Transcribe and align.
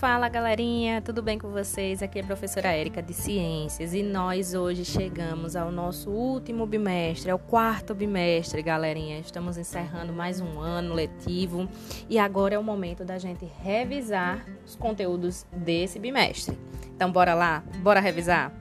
Fala 0.00 0.30
galerinha, 0.30 1.02
tudo 1.02 1.20
bem 1.20 1.38
com 1.38 1.50
vocês? 1.50 2.02
Aqui 2.02 2.20
é 2.20 2.22
a 2.22 2.24
professora 2.24 2.68
Érica 2.68 3.02
de 3.02 3.12
Ciências 3.12 3.92
e 3.92 4.02
nós 4.02 4.54
hoje 4.54 4.82
chegamos 4.82 5.54
ao 5.54 5.70
nosso 5.70 6.08
último 6.08 6.64
bimestre, 6.64 7.30
é 7.30 7.34
o 7.34 7.38
quarto 7.38 7.94
bimestre, 7.94 8.62
galerinha. 8.62 9.18
Estamos 9.18 9.58
encerrando 9.58 10.10
mais 10.10 10.40
um 10.40 10.58
ano 10.58 10.94
letivo 10.94 11.68
e 12.08 12.18
agora 12.18 12.54
é 12.54 12.58
o 12.58 12.64
momento 12.64 13.04
da 13.04 13.18
gente 13.18 13.44
revisar 13.62 14.42
os 14.64 14.74
conteúdos 14.74 15.44
desse 15.52 15.98
bimestre. 15.98 16.58
Então 16.96 17.12
bora 17.12 17.34
lá, 17.34 17.62
bora 17.82 18.00
revisar? 18.00 18.59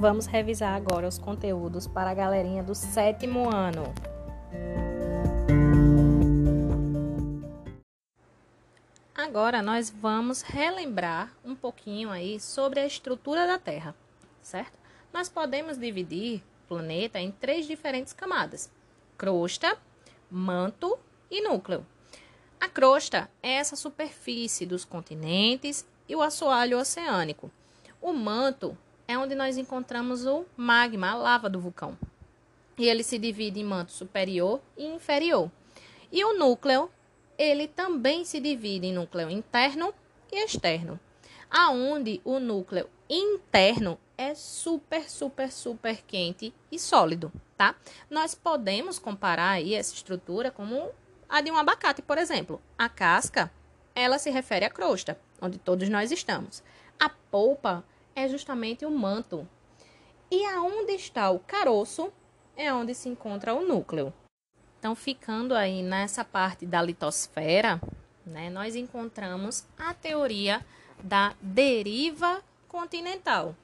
Vamos 0.00 0.26
revisar 0.26 0.76
agora 0.76 1.08
os 1.08 1.18
conteúdos 1.18 1.88
para 1.88 2.10
a 2.10 2.14
galerinha 2.14 2.62
do 2.62 2.72
sétimo 2.72 3.50
ano. 3.52 3.82
Agora 9.12 9.60
nós 9.60 9.90
vamos 9.90 10.42
relembrar 10.42 11.34
um 11.44 11.56
pouquinho 11.56 12.10
aí 12.10 12.38
sobre 12.38 12.78
a 12.78 12.86
estrutura 12.86 13.44
da 13.44 13.58
Terra, 13.58 13.92
certo? 14.40 14.78
Nós 15.12 15.28
podemos 15.28 15.76
dividir 15.76 16.44
o 16.64 16.68
planeta 16.68 17.18
em 17.18 17.32
três 17.32 17.66
diferentes 17.66 18.12
camadas: 18.12 18.70
crosta, 19.16 19.76
manto 20.30 20.96
e 21.28 21.42
núcleo. 21.42 21.84
A 22.60 22.68
crosta 22.68 23.28
é 23.42 23.54
essa 23.54 23.74
superfície 23.74 24.64
dos 24.64 24.84
continentes 24.84 25.84
e 26.08 26.14
o 26.14 26.22
assoalho 26.22 26.78
oceânico. 26.78 27.50
O 28.00 28.12
manto 28.12 28.78
é 29.08 29.16
onde 29.16 29.34
nós 29.34 29.56
encontramos 29.56 30.26
o 30.26 30.44
magma, 30.54 31.08
a 31.08 31.14
lava 31.14 31.48
do 31.48 31.58
vulcão. 31.58 31.96
E 32.76 32.86
ele 32.86 33.02
se 33.02 33.18
divide 33.18 33.58
em 33.58 33.64
manto 33.64 33.90
superior 33.90 34.60
e 34.76 34.84
inferior. 34.84 35.50
E 36.12 36.22
o 36.22 36.38
núcleo, 36.38 36.90
ele 37.38 37.66
também 37.66 38.22
se 38.24 38.38
divide 38.38 38.86
em 38.86 38.92
núcleo 38.92 39.30
interno 39.30 39.94
e 40.30 40.44
externo. 40.44 41.00
Aonde 41.50 42.20
o 42.22 42.38
núcleo 42.38 42.88
interno 43.08 43.98
é 44.18 44.34
super, 44.34 45.08
super, 45.08 45.50
super 45.50 46.02
quente 46.06 46.52
e 46.70 46.78
sólido, 46.78 47.32
tá? 47.56 47.74
Nós 48.10 48.34
podemos 48.34 48.98
comparar 48.98 49.52
aí 49.52 49.74
essa 49.74 49.94
estrutura 49.94 50.50
como 50.50 50.90
a 51.26 51.40
de 51.40 51.50
um 51.50 51.56
abacate, 51.56 52.02
por 52.02 52.18
exemplo. 52.18 52.60
A 52.76 52.88
casca, 52.90 53.50
ela 53.94 54.18
se 54.18 54.28
refere 54.28 54.66
à 54.66 54.70
crosta, 54.70 55.18
onde 55.40 55.56
todos 55.56 55.88
nós 55.88 56.12
estamos. 56.12 56.62
A 57.00 57.08
polpa 57.08 57.82
é 58.18 58.28
justamente 58.28 58.84
o 58.84 58.90
manto. 58.90 59.48
E 60.30 60.44
aonde 60.44 60.92
está 60.92 61.30
o 61.30 61.38
caroço 61.38 62.12
é 62.56 62.72
onde 62.72 62.94
se 62.94 63.08
encontra 63.08 63.54
o 63.54 63.66
núcleo. 63.66 64.12
Então, 64.78 64.94
ficando 64.94 65.54
aí 65.54 65.82
nessa 65.82 66.24
parte 66.24 66.66
da 66.66 66.82
litosfera, 66.82 67.80
né, 68.26 68.50
nós 68.50 68.76
encontramos 68.76 69.66
a 69.78 69.94
teoria 69.94 70.64
da 71.02 71.34
deriva 71.40 72.42
continental. 72.66 73.54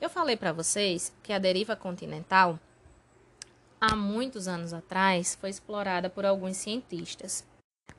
Eu 0.00 0.08
falei 0.10 0.36
para 0.36 0.52
vocês 0.52 1.12
que 1.22 1.32
a 1.32 1.38
deriva 1.38 1.76
continental, 1.76 2.58
há 3.80 3.94
muitos 3.94 4.48
anos 4.48 4.72
atrás, 4.72 5.36
foi 5.38 5.50
explorada 5.50 6.08
por 6.08 6.24
alguns 6.24 6.56
cientistas, 6.56 7.44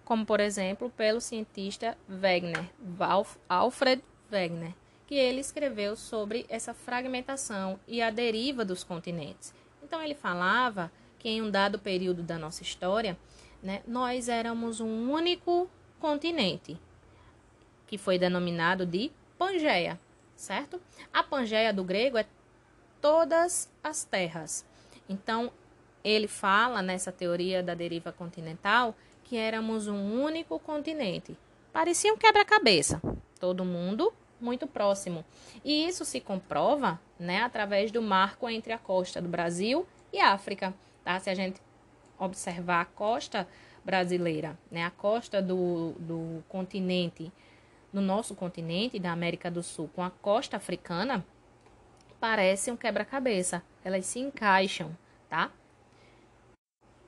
como 0.03 0.25
por 0.25 0.39
exemplo 0.39 0.89
pelo 0.89 1.21
cientista 1.21 1.97
Wegener, 2.09 2.69
Alfred 3.47 4.03
Wegener 4.31 4.73
que 5.11 5.15
ele 5.15 5.41
escreveu 5.41 5.97
sobre 5.97 6.45
essa 6.47 6.73
fragmentação 6.73 7.77
e 7.85 8.01
a 8.01 8.09
deriva 8.09 8.63
dos 8.63 8.81
continentes. 8.81 9.53
Então 9.83 10.01
ele 10.01 10.15
falava 10.15 10.89
que 11.19 11.27
em 11.27 11.41
um 11.41 11.51
dado 11.51 11.77
período 11.77 12.23
da 12.23 12.37
nossa 12.37 12.63
história, 12.63 13.17
né, 13.61 13.81
nós 13.85 14.29
éramos 14.29 14.79
um 14.79 15.11
único 15.11 15.69
continente, 15.99 16.79
que 17.87 17.97
foi 17.97 18.17
denominado 18.17 18.85
de 18.85 19.11
Pangeia, 19.37 19.99
certo? 20.33 20.81
A 21.13 21.21
Pangeia 21.21 21.73
do 21.73 21.83
grego 21.83 22.17
é 22.17 22.25
todas 23.01 23.69
as 23.83 24.05
terras. 24.05 24.65
Então 25.09 25.51
ele 26.05 26.29
fala 26.29 26.81
nessa 26.81 27.11
teoria 27.11 27.61
da 27.61 27.73
deriva 27.73 28.13
continental 28.13 28.95
que 29.25 29.35
éramos 29.35 29.89
um 29.89 30.23
único 30.23 30.57
continente. 30.57 31.37
Parecia 31.73 32.13
um 32.13 32.17
quebra-cabeça. 32.17 33.01
Todo 33.41 33.65
mundo 33.65 34.13
muito 34.41 34.67
próximo. 34.67 35.23
E 35.63 35.87
isso 35.87 36.03
se 36.03 36.19
comprova 36.19 36.99
né, 37.19 37.43
através 37.43 37.91
do 37.91 38.01
marco 38.01 38.49
entre 38.49 38.73
a 38.73 38.77
costa 38.77 39.21
do 39.21 39.29
Brasil 39.29 39.87
e 40.11 40.19
África. 40.19 40.73
Tá? 41.03 41.19
Se 41.19 41.29
a 41.29 41.35
gente 41.35 41.61
observar 42.17 42.81
a 42.81 42.85
costa 42.85 43.47
brasileira, 43.83 44.57
né, 44.69 44.83
a 44.83 44.91
costa 44.91 45.41
do, 45.41 45.93
do 45.99 46.43
continente, 46.49 47.31
no 47.91 48.01
nosso 48.01 48.35
continente, 48.35 48.99
da 48.99 49.11
América 49.11 49.51
do 49.51 49.61
Sul, 49.61 49.89
com 49.93 50.03
a 50.03 50.09
costa 50.09 50.57
africana, 50.57 51.25
parece 52.19 52.71
um 52.71 52.77
quebra-cabeça. 52.77 53.63
Elas 53.83 54.05
se 54.05 54.19
encaixam, 54.19 54.95
tá? 55.29 55.51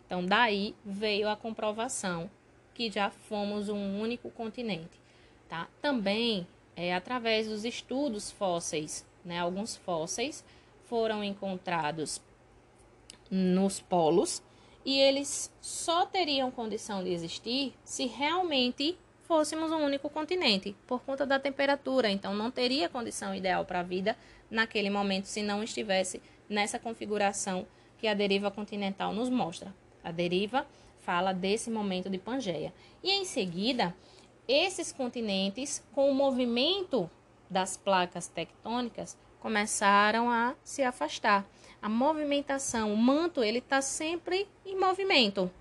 Então, 0.05 0.25
daí 0.25 0.75
veio 0.85 1.29
a 1.29 1.35
comprovação 1.35 2.29
que 2.73 2.91
já 2.91 3.09
fomos 3.09 3.69
um 3.69 3.99
único 3.99 4.29
continente, 4.29 4.99
tá? 5.47 5.67
Também 5.81 6.47
é, 6.75 6.93
através 6.93 7.47
dos 7.47 7.65
estudos 7.65 8.31
fósseis. 8.31 9.05
Né? 9.23 9.39
Alguns 9.39 9.75
fósseis 9.75 10.43
foram 10.85 11.23
encontrados 11.23 12.21
nos 13.29 13.79
polos 13.79 14.43
e 14.85 14.99
eles 14.99 15.51
só 15.61 16.05
teriam 16.05 16.51
condição 16.51 17.03
de 17.03 17.11
existir 17.11 17.73
se 17.83 18.05
realmente 18.05 18.97
fôssemos 19.23 19.71
um 19.71 19.83
único 19.83 20.09
continente, 20.09 20.75
por 20.85 21.01
conta 21.01 21.25
da 21.25 21.39
temperatura. 21.39 22.09
Então, 22.09 22.35
não 22.35 22.51
teria 22.51 22.89
condição 22.89 23.33
ideal 23.33 23.65
para 23.65 23.79
a 23.79 23.83
vida 23.83 24.17
naquele 24.51 24.89
momento 24.89 25.25
se 25.25 25.41
não 25.41 25.63
estivesse 25.63 26.21
nessa 26.49 26.77
configuração 26.77 27.65
que 27.97 28.07
a 28.07 28.13
deriva 28.13 28.51
continental 28.51 29.13
nos 29.13 29.29
mostra. 29.29 29.73
A 30.03 30.11
deriva 30.11 30.67
fala 30.99 31.33
desse 31.33 31.71
momento 31.71 32.09
de 32.09 32.17
Pangeia. 32.17 32.73
E 33.01 33.11
em 33.11 33.25
seguida, 33.25 33.95
esses 34.47 34.91
continentes, 34.91 35.83
com 35.93 36.09
o 36.09 36.13
movimento 36.13 37.09
das 37.49 37.77
placas 37.77 38.27
tectônicas, 38.27 39.17
começaram 39.39 40.29
a 40.29 40.55
se 40.63 40.83
afastar. 40.83 41.45
A 41.81 41.89
movimentação, 41.89 42.93
o 42.93 42.97
manto, 42.97 43.43
ele 43.43 43.59
está 43.59 43.81
sempre 43.81 44.47
em 44.65 44.79
movimento. 44.79 45.51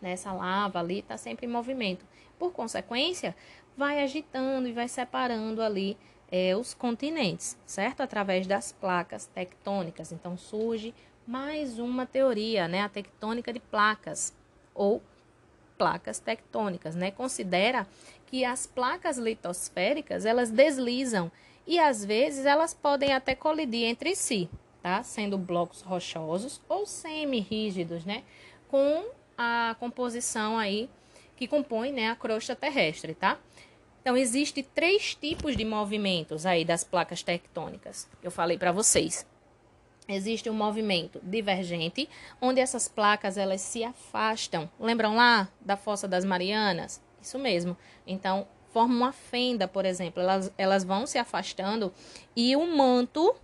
Nessa 0.00 0.32
lava 0.32 0.80
ali 0.80 1.00
está 1.00 1.16
sempre 1.16 1.46
em 1.46 1.50
movimento. 1.50 2.06
Por 2.38 2.52
consequência, 2.52 3.36
vai 3.76 4.02
agitando 4.02 4.66
e 4.68 4.72
vai 4.72 4.88
separando 4.88 5.62
ali 5.62 5.96
é, 6.30 6.56
os 6.56 6.72
continentes, 6.72 7.58
certo? 7.66 8.00
Através 8.00 8.46
das 8.46 8.72
placas 8.72 9.26
tectônicas. 9.26 10.10
Então 10.10 10.36
surge 10.36 10.94
mais 11.26 11.78
uma 11.78 12.06
teoria, 12.06 12.66
né? 12.66 12.80
A 12.80 12.88
tectônica 12.88 13.52
de 13.52 13.60
placas 13.60 14.34
ou 14.74 15.02
placas 15.82 16.20
tectônicas, 16.20 16.94
né? 16.94 17.10
Considera 17.10 17.88
que 18.26 18.44
as 18.44 18.68
placas 18.68 19.18
litosféricas, 19.18 20.24
elas 20.24 20.48
deslizam 20.48 21.28
e 21.66 21.76
às 21.80 22.04
vezes 22.04 22.46
elas 22.46 22.72
podem 22.72 23.12
até 23.12 23.34
colidir 23.34 23.82
entre 23.86 24.14
si, 24.14 24.48
tá? 24.80 25.02
Sendo 25.02 25.36
blocos 25.36 25.80
rochosos 25.80 26.60
ou 26.68 26.86
semi-rígidos, 26.86 28.04
né? 28.04 28.22
Com 28.68 29.06
a 29.36 29.74
composição 29.80 30.56
aí 30.56 30.88
que 31.34 31.48
compõe, 31.48 31.90
né, 31.90 32.10
a 32.10 32.14
crosta 32.14 32.54
terrestre, 32.54 33.12
tá? 33.12 33.40
Então, 34.00 34.16
existe 34.16 34.62
três 34.62 35.16
tipos 35.16 35.56
de 35.56 35.64
movimentos 35.64 36.46
aí 36.46 36.64
das 36.64 36.84
placas 36.84 37.24
tectônicas. 37.24 38.08
Eu 38.22 38.30
falei 38.30 38.56
para 38.56 38.70
vocês 38.70 39.26
existe 40.12 40.48
um 40.48 40.54
movimento 40.54 41.20
divergente, 41.22 42.08
onde 42.40 42.60
essas 42.60 42.88
placas 42.88 43.36
elas 43.36 43.60
se 43.60 43.84
afastam. 43.84 44.70
Lembram 44.78 45.14
lá 45.14 45.48
da 45.60 45.76
Fossa 45.76 46.06
das 46.06 46.24
Marianas? 46.24 47.00
Isso 47.20 47.38
mesmo. 47.38 47.76
Então, 48.06 48.46
forma 48.72 48.94
uma 48.94 49.12
fenda, 49.12 49.68
por 49.68 49.84
exemplo, 49.84 50.22
elas, 50.22 50.52
elas 50.56 50.84
vão 50.84 51.06
se 51.06 51.18
afastando 51.18 51.92
e 52.34 52.56
o 52.56 52.66
manto, 52.66 53.34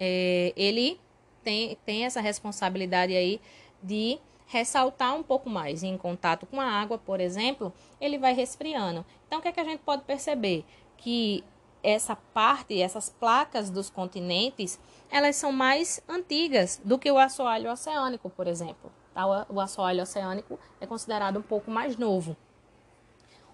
é, 0.00 0.52
ele 0.56 0.98
tem, 1.44 1.76
tem 1.84 2.04
essa 2.04 2.20
responsabilidade 2.20 3.14
aí 3.14 3.40
de 3.82 4.18
ressaltar 4.46 5.14
um 5.14 5.22
pouco 5.22 5.50
mais 5.50 5.82
em 5.82 5.96
contato 5.96 6.46
com 6.46 6.60
a 6.60 6.64
água, 6.64 6.98
por 6.98 7.20
exemplo, 7.20 7.72
ele 8.00 8.18
vai 8.18 8.32
resfriando. 8.32 9.04
Então, 9.26 9.38
o 9.38 9.42
que, 9.42 9.48
é 9.48 9.52
que 9.52 9.60
a 9.60 9.64
gente 9.64 9.80
pode 9.80 10.02
perceber? 10.04 10.64
Que 10.96 11.44
essa 11.88 12.16
parte, 12.16 12.80
essas 12.80 13.08
placas 13.08 13.70
dos 13.70 13.88
continentes, 13.90 14.78
elas 15.10 15.36
são 15.36 15.52
mais 15.52 16.00
antigas 16.08 16.80
do 16.84 16.98
que 16.98 17.10
o 17.10 17.18
assoalho 17.18 17.70
oceânico, 17.70 18.28
por 18.30 18.46
exemplo. 18.46 18.92
Tá? 19.14 19.26
O 19.48 19.60
assoalho 19.60 20.02
oceânico 20.02 20.58
é 20.80 20.86
considerado 20.86 21.38
um 21.38 21.42
pouco 21.42 21.70
mais 21.70 21.96
novo. 21.96 22.36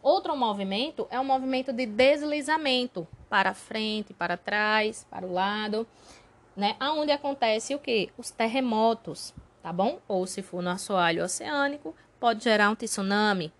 Outro 0.02 0.36
movimento 0.36 1.06
é 1.10 1.18
o 1.18 1.24
movimento 1.24 1.72
de 1.72 1.86
deslizamento 1.86 3.08
para 3.30 3.54
frente, 3.54 4.12
para 4.12 4.36
trás, 4.36 5.06
para 5.10 5.24
o 5.24 5.32
lado, 5.32 5.86
né? 6.54 6.76
Aonde 6.78 7.10
acontece 7.10 7.74
o 7.74 7.78
que? 7.78 8.10
Os 8.18 8.30
terremotos. 8.30 9.32
tá 9.62 9.72
bom? 9.72 9.98
Ou 10.06 10.26
se 10.26 10.42
for 10.42 10.62
no 10.62 10.68
assoalho 10.68 11.24
oceânico, 11.24 11.94
pode 12.20 12.44
gerar 12.44 12.68
um 12.68 12.74
tsunami. 12.74 13.50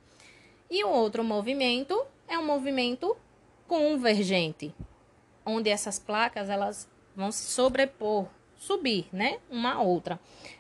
E 0.71 0.85
o 0.85 0.91
outro 0.91 1.25
movimento 1.25 1.99
é 2.29 2.39
um 2.39 2.45
movimento 2.45 3.17
convergente, 3.67 4.75
onde 5.45 5.71
essas 5.71 5.99
placas 5.99 6.49
elas 6.49 6.89
vão 7.15 7.31
se 7.31 7.45
sobrepor, 7.45 8.27
subir, 8.57 9.07
né, 9.13 9.39
uma 9.51 9.75
a 9.75 9.81
outra. 9.83 10.19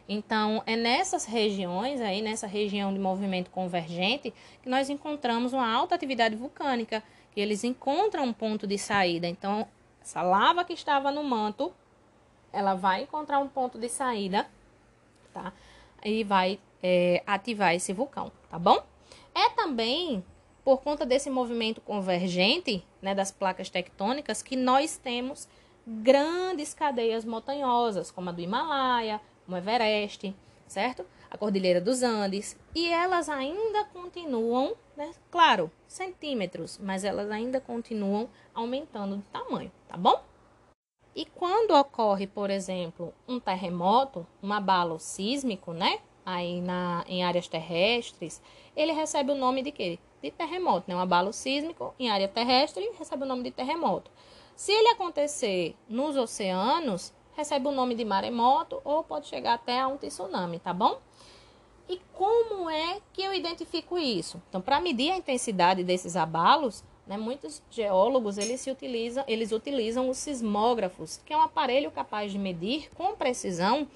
Então, 0.08 0.62
é 0.66 0.76
nessas 0.76 1.24
regiões 1.24 2.00
aí, 2.00 2.20
nessa 2.20 2.46
região 2.46 2.92
de 2.92 2.98
movimento 2.98 3.50
convergente, 3.50 4.32
que 4.62 4.68
nós 4.68 4.90
encontramos 4.90 5.52
uma 5.52 5.70
alta 5.72 5.94
atividade 5.94 6.36
vulcânica, 6.36 7.02
que 7.32 7.40
eles 7.40 7.64
encontram 7.64 8.24
um 8.24 8.32
ponto 8.32 8.66
de 8.66 8.78
saída. 8.78 9.26
Então, 9.26 9.66
essa 10.02 10.22
lava 10.22 10.64
que 10.64 10.74
estava 10.74 11.10
no 11.10 11.24
manto, 11.24 11.72
ela 12.52 12.74
vai 12.74 13.02
encontrar 13.02 13.40
um 13.40 13.48
ponto 13.48 13.78
de 13.78 13.88
saída, 13.88 14.46
tá? 15.32 15.52
E 16.04 16.22
vai 16.22 16.60
é, 16.82 17.22
ativar 17.26 17.74
esse 17.74 17.92
vulcão, 17.92 18.30
tá 18.50 18.58
bom? 18.58 18.84
É 19.34 19.48
também 19.50 20.22
por 20.64 20.81
conta 20.81 21.05
desse 21.05 21.28
movimento 21.28 21.81
convergente, 21.81 22.84
né, 23.02 23.14
das 23.14 23.31
placas 23.31 23.69
tectônicas, 23.69 24.43
que 24.43 24.56
nós 24.56 24.96
temos 24.96 25.46
grandes 25.87 26.72
cadeias 26.72 27.25
montanhosas, 27.25 28.11
como 28.11 28.31
a 28.31 28.32
do 28.32 28.40
Himalaia, 28.40 29.20
o 29.46 29.55
Everest, 29.55 30.34
certo? 30.66 31.05
A 31.31 31.37
Cordilheira 31.37 31.81
dos 31.81 32.02
Andes. 32.02 32.56
E 32.75 32.88
elas 32.88 33.28
ainda 33.28 33.84
continuam, 33.84 34.75
né? 34.96 35.12
claro, 35.31 35.70
centímetros, 35.87 36.78
mas 36.82 37.05
elas 37.05 37.31
ainda 37.31 37.61
continuam 37.61 38.28
aumentando 38.55 39.19
de 39.19 39.25
tamanho, 39.25 39.70
tá 39.87 39.96
bom? 39.96 40.22
E 41.14 41.26
quando 41.26 41.72
ocorre, 41.72 42.26
por 42.26 42.50
exemplo, 42.50 43.12
um 43.28 43.38
terremoto, 43.38 44.26
um 44.43 44.52
abalo 44.52 44.99
sísmico, 44.99 45.72
né? 45.72 45.99
Aí 46.26 46.61
na, 46.61 47.05
em 47.06 47.22
áreas 47.22 47.46
terrestres, 47.46 48.40
ele 48.75 48.93
recebe 48.93 49.31
o 49.31 49.37
nome 49.37 49.62
de 49.62 49.70
quê? 49.70 49.99
De 50.25 50.31
terremoto, 50.31 50.87
né? 50.88 50.97
Um 50.97 51.00
abalo 51.00 51.35
sísmico 51.35 51.94
em 51.99 52.09
área 52.09 52.26
terrestre 52.26 52.91
recebe 52.99 53.25
o 53.25 53.26
nome 53.26 53.43
de 53.43 53.50
terremoto. 53.50 54.11
Se 54.56 54.73
ele 54.73 54.88
acontecer 54.88 55.76
nos 55.87 56.17
oceanos, 56.17 57.12
recebe 57.37 57.69
o 57.69 57.71
nome 57.71 57.94
de 57.94 58.06
maremoto 58.06 58.81
ou 58.87 59.05
pode 59.05 59.26
chegar 59.26 59.53
até 59.53 59.79
a 59.79 59.87
um 59.87 59.99
tsunami, 59.99 60.59
tá 60.59 60.73
bom? 60.73 60.99
E 61.87 62.00
como 62.15 62.71
é 62.71 63.03
que 63.12 63.23
eu 63.23 63.35
identifico 63.35 63.99
isso? 63.99 64.41
Então, 64.49 64.62
para 64.62 64.81
medir 64.81 65.11
a 65.11 65.19
intensidade 65.19 65.85
desses 65.85 66.17
abalos, 66.17 66.82
né, 67.06 67.19
muitos 67.19 67.62
geólogos 67.71 68.38
eles, 68.38 68.67
utilizam, 68.67 69.25
eles 69.29 69.53
utilizam 69.53 70.09
os 70.09 70.17
sismógrafos, 70.17 71.21
que 71.26 71.35
é 71.35 71.37
um 71.37 71.43
aparelho 71.43 71.91
capaz 71.91 72.32
de 72.32 72.38
medir 72.38 72.88
com 72.94 73.15
precisão 73.15 73.87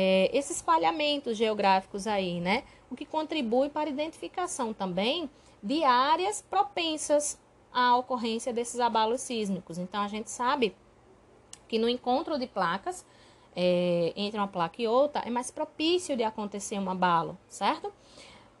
é, 0.00 0.30
esses 0.32 0.58
espalhamentos 0.58 1.36
geográficos 1.36 2.06
aí, 2.06 2.40
né? 2.40 2.62
O 2.88 2.94
que 2.94 3.04
contribui 3.04 3.68
para 3.68 3.90
a 3.90 3.92
identificação 3.92 4.72
também 4.72 5.28
de 5.60 5.82
áreas 5.82 6.40
propensas 6.40 7.36
a 7.72 7.96
ocorrência 7.96 8.52
desses 8.52 8.78
abalos 8.78 9.20
sísmicos. 9.20 9.76
Então, 9.76 10.00
a 10.00 10.06
gente 10.06 10.30
sabe 10.30 10.72
que 11.66 11.80
no 11.80 11.88
encontro 11.88 12.38
de 12.38 12.46
placas, 12.46 13.04
é, 13.56 14.12
entre 14.14 14.38
uma 14.38 14.46
placa 14.46 14.80
e 14.80 14.86
outra, 14.86 15.22
é 15.26 15.30
mais 15.30 15.50
propício 15.50 16.16
de 16.16 16.22
acontecer 16.22 16.78
um 16.78 16.88
abalo, 16.88 17.36
certo? 17.48 17.92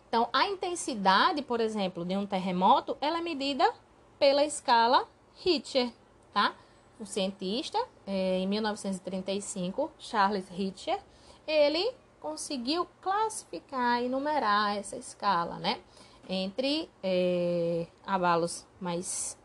Então, 0.08 0.28
a 0.32 0.48
intensidade, 0.48 1.40
por 1.42 1.60
exemplo, 1.60 2.04
de 2.04 2.16
um 2.16 2.26
terremoto, 2.26 2.96
ela 3.00 3.18
é 3.18 3.22
medida 3.22 3.72
pela 4.18 4.44
escala 4.44 5.06
Richter, 5.36 5.92
tá? 6.34 6.56
O 6.98 7.06
cientista, 7.06 7.78
é, 8.04 8.38
em 8.38 8.46
1935, 8.48 9.88
Charles 10.00 10.48
Richter, 10.48 10.98
ele 11.48 11.92
conseguiu 12.20 12.86
classificar 13.00 14.02
e 14.02 14.08
numerar 14.08 14.76
essa 14.76 14.96
escala, 14.96 15.58
né? 15.58 15.80
entre 16.28 16.90
é, 17.02 17.86
abalos 18.06 18.66
mais, 18.78 19.38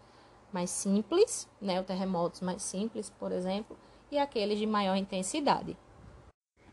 mais 0.51 0.69
simples, 0.69 1.47
né, 1.61 1.79
os 1.79 1.87
terremotos 1.87 2.41
mais 2.41 2.61
simples, 2.61 3.09
por 3.09 3.31
exemplo, 3.31 3.77
e 4.11 4.19
aqueles 4.19 4.59
de 4.59 4.67
maior 4.67 4.95
intensidade. 4.95 5.77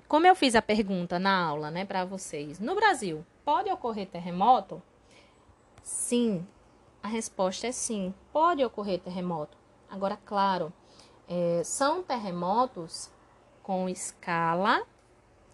Como 0.08 0.26
eu 0.26 0.34
fiz 0.34 0.56
a 0.56 0.62
pergunta 0.62 1.20
na 1.20 1.40
aula, 1.40 1.70
né, 1.70 1.84
para 1.84 2.04
vocês, 2.04 2.58
no 2.58 2.74
Brasil 2.74 3.24
pode 3.44 3.70
ocorrer 3.70 4.08
terremoto? 4.08 4.82
Sim, 5.82 6.44
a 7.02 7.08
resposta 7.08 7.68
é 7.68 7.72
sim, 7.72 8.12
pode 8.32 8.64
ocorrer 8.64 8.98
terremoto. 8.98 9.56
Agora, 9.88 10.18
claro, 10.24 10.72
é, 11.28 11.62
são 11.64 12.02
terremotos 12.02 13.10
com 13.62 13.88
escala 13.88 14.84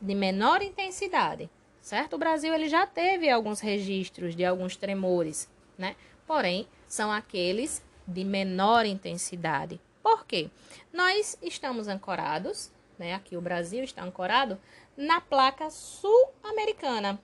de 0.01 0.15
menor 0.15 0.63
intensidade 0.63 1.51
certo? 1.87 2.15
O 2.15 2.19
Brasil 2.19 2.53
ele 2.53 2.69
já 2.69 2.85
teve 2.85 3.31
alguns 3.31 3.61
registros 3.61 4.35
de 4.35 4.45
alguns 4.45 4.77
tremores, 4.77 5.49
né? 5.79 5.95
Porém, 6.27 6.67
são 6.89 7.13
aqueles 7.13 7.81
de 8.05 8.25
menor 8.25 8.85
intensidade. 8.85 9.81
Por 10.03 10.27
quê? 10.27 10.51
Nós 10.93 11.39
estamos 11.41 11.87
ancorados, 11.87 12.73
né? 12.99 13.15
Aqui 13.15 13.37
o 13.37 13.41
Brasil 13.41 13.85
está 13.85 14.03
ancorado 14.03 14.59
na 14.97 15.21
placa 15.21 15.71
sul-americana. 15.71 17.21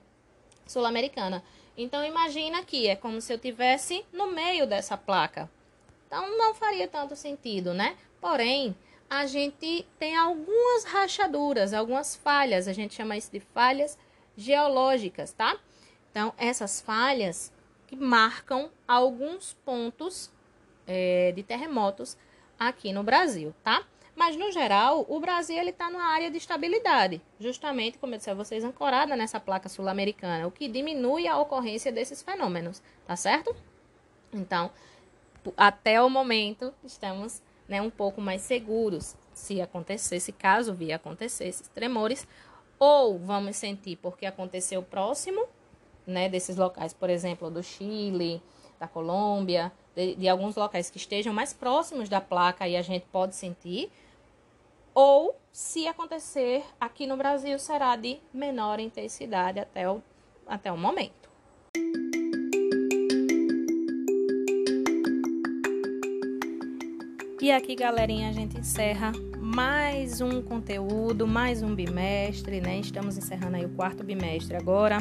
Sul-americana. 0.65 1.43
Então 1.75 2.01
imagina 2.05 2.63
que 2.63 2.87
é 2.87 2.95
como 2.95 3.19
se 3.19 3.33
eu 3.33 3.37
tivesse 3.37 4.05
no 4.13 4.27
meio 4.27 4.65
dessa 4.65 4.95
placa. 4.95 5.51
Então 6.07 6.37
não 6.37 6.53
faria 6.53 6.87
tanto 6.87 7.17
sentido, 7.17 7.73
né? 7.73 7.97
Porém, 8.21 8.73
a 9.09 9.25
gente 9.25 9.85
tem 9.99 10.15
algumas 10.15 10.83
rachaduras, 10.85 11.73
algumas 11.73 12.15
falhas, 12.15 12.67
a 12.67 12.73
gente 12.73 12.93
chama 12.93 13.17
isso 13.17 13.31
de 13.31 13.39
falhas 13.39 13.97
geológicas, 14.35 15.31
tá? 15.31 15.57
Então, 16.11 16.33
essas 16.37 16.81
falhas 16.81 17.51
que 17.87 17.95
marcam 17.95 18.69
alguns 18.87 19.53
pontos 19.65 20.31
é, 20.87 21.31
de 21.31 21.43
terremotos 21.43 22.17
aqui 22.59 22.91
no 22.91 23.03
Brasil, 23.03 23.53
tá? 23.63 23.85
Mas, 24.15 24.35
no 24.35 24.51
geral, 24.51 25.05
o 25.09 25.19
Brasil 25.19 25.57
está 25.67 25.89
numa 25.89 26.05
área 26.05 26.29
de 26.29 26.37
estabilidade, 26.37 27.21
justamente, 27.39 27.97
como 27.97 28.13
eu 28.13 28.17
disse 28.17 28.29
a 28.29 28.35
vocês, 28.35 28.63
ancorada 28.63 29.15
nessa 29.15 29.39
placa 29.39 29.67
sul-americana, 29.67 30.47
o 30.47 30.51
que 30.51 30.67
diminui 30.67 31.27
a 31.27 31.37
ocorrência 31.37 31.91
desses 31.91 32.21
fenômenos, 32.21 32.81
tá 33.07 33.15
certo? 33.15 33.55
Então, 34.31 34.69
até 35.57 36.01
o 36.01 36.09
momento, 36.09 36.73
estamos 36.83 37.41
né, 37.73 37.81
um 37.81 37.89
pouco 37.89 38.21
mais 38.21 38.43
seguros 38.43 39.15
se 39.33 39.59
acontecesse, 39.59 40.31
caso 40.31 40.75
vir 40.75 40.93
acontecer 40.93 41.47
esses 41.47 41.67
tremores, 41.69 42.27
ou 42.77 43.17
vamos 43.17 43.55
sentir 43.55 43.95
porque 43.95 44.27
aconteceu 44.27 44.83
próximo, 44.83 45.47
né, 46.05 46.29
desses 46.29 46.55
locais, 46.55 46.93
por 46.93 47.09
exemplo, 47.09 47.49
do 47.49 47.63
Chile, 47.63 48.39
da 48.79 48.87
Colômbia, 48.87 49.71
de, 49.95 50.13
de 50.13 50.29
alguns 50.29 50.55
locais 50.55 50.91
que 50.91 50.97
estejam 50.97 51.33
mais 51.33 51.51
próximos 51.51 52.09
da 52.09 52.21
placa 52.21 52.67
e 52.67 52.77
a 52.77 52.81
gente 52.83 53.07
pode 53.11 53.35
sentir, 53.35 53.91
ou 54.93 55.35
se 55.51 55.87
acontecer 55.87 56.63
aqui 56.79 57.07
no 57.07 57.17
Brasil 57.17 57.57
será 57.57 57.95
de 57.95 58.19
menor 58.31 58.79
intensidade 58.79 59.59
até 59.59 59.89
o, 59.89 59.99
até 60.45 60.71
o 60.71 60.77
momento. 60.77 61.22
E 67.43 67.51
aqui, 67.51 67.75
galerinha, 67.75 68.29
a 68.29 68.31
gente 68.31 68.57
encerra 68.57 69.11
mais 69.37 70.21
um 70.21 70.41
conteúdo, 70.41 71.27
mais 71.27 71.61
um 71.61 71.75
bimestre, 71.75 72.61
né? 72.61 72.79
Estamos 72.79 73.17
encerrando 73.17 73.57
aí 73.57 73.65
o 73.65 73.69
quarto 73.71 74.01
bimestre 74.01 74.55
agora. 74.55 74.99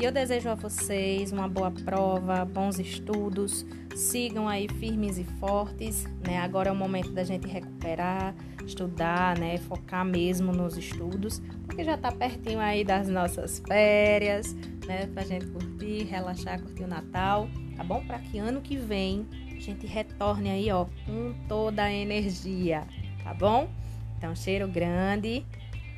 E 0.00 0.02
eu 0.02 0.10
desejo 0.10 0.48
a 0.48 0.54
vocês 0.54 1.30
uma 1.30 1.46
boa 1.46 1.70
prova, 1.70 2.42
bons 2.46 2.78
estudos, 2.78 3.66
sigam 3.94 4.48
aí 4.48 4.66
firmes 4.80 5.18
e 5.18 5.24
fortes, 5.38 6.06
né? 6.26 6.38
Agora 6.38 6.70
é 6.70 6.72
o 6.72 6.74
momento 6.74 7.12
da 7.12 7.22
gente 7.22 7.46
recuperar, 7.46 8.34
estudar, 8.64 9.38
né? 9.38 9.58
Focar 9.58 10.06
mesmo 10.06 10.52
nos 10.52 10.74
estudos, 10.74 11.42
porque 11.66 11.84
já 11.84 11.98
tá 11.98 12.10
pertinho 12.10 12.60
aí 12.60 12.82
das 12.82 13.08
nossas 13.08 13.58
férias, 13.68 14.54
né? 14.86 15.06
Pra 15.12 15.22
gente 15.22 15.44
curtir, 15.48 16.04
relaxar, 16.04 16.62
curtir 16.62 16.84
o 16.84 16.88
Natal, 16.88 17.46
tá 17.76 17.84
bom? 17.84 18.02
Para 18.06 18.20
que 18.20 18.38
ano 18.38 18.62
que 18.62 18.78
vem 18.78 19.26
a 19.58 19.62
gente 19.62 19.86
retorne 19.86 20.50
aí, 20.50 20.70
ó, 20.70 20.86
com 21.06 21.34
toda 21.48 21.82
a 21.82 21.92
energia 21.92 22.86
tá 23.28 23.34
bom? 23.34 23.68
Então, 24.16 24.34
cheiro 24.34 24.66
grande 24.66 25.44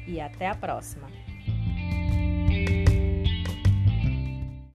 e 0.07 0.21
até 0.21 0.49
a 0.49 0.55
próxima. 0.55 1.09